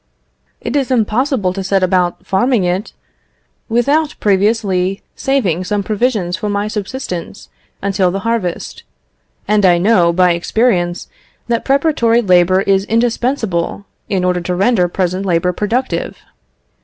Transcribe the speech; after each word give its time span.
It 0.61 0.75
is 0.75 0.89
impossible 0.89 1.53
to 1.53 1.63
set 1.63 1.83
about 1.83 2.25
farming 2.25 2.63
it, 2.63 2.91
without 3.69 4.15
previously 4.19 5.03
saving 5.15 5.63
some 5.63 5.83
provisions 5.83 6.35
for 6.35 6.49
my 6.49 6.67
subsistence 6.67 7.49
until 7.83 8.09
the 8.09 8.21
harvest; 8.21 8.81
and 9.47 9.63
I 9.63 9.77
know, 9.77 10.11
by 10.11 10.31
experience, 10.31 11.07
that 11.49 11.65
preparatory 11.65 12.23
labour 12.23 12.61
is 12.61 12.85
indispensable, 12.85 13.85
in 14.09 14.23
order 14.23 14.41
to 14.41 14.55
render 14.55 14.87
present 14.87 15.23
labour 15.23 15.53
productive." 15.53 16.17